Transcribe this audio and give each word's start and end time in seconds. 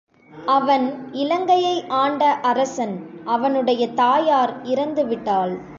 அவன் 0.45 1.11
இலங்கையை 1.11 1.83
ஆண்ட 1.87 2.33
அரசன் 2.33 2.95
அவனுடைய 3.25 3.87
தாயார் 3.93 4.63
இறந்து 4.63 5.05
விட்டாள். 5.05 5.61